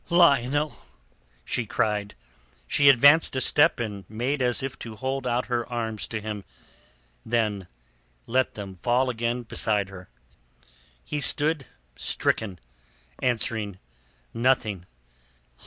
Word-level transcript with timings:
"Lionel!" 0.09 0.75
she 1.45 1.67
cried. 1.67 2.15
She 2.67 2.89
advanced 2.89 3.35
a 3.35 3.39
step 3.41 3.79
and 3.79 4.03
made 4.09 4.41
as 4.41 4.63
if 4.63 4.79
to 4.79 4.95
hold 4.95 5.27
out 5.27 5.45
her 5.45 5.63
arms 5.71 6.07
to 6.07 6.19
him, 6.19 6.43
then 7.23 7.67
let 8.25 8.55
them 8.55 8.73
fall 8.73 9.11
again 9.11 9.43
beside 9.43 9.89
her. 9.89 10.09
He 11.05 11.21
stood 11.21 11.67
stricken, 11.95 12.57
answering 13.21 13.77
nothing. 14.33 14.87